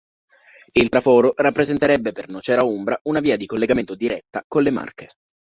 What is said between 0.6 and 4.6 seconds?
Il traforo rappresenterebbe per Nocera Umbra una via di collegamento diretta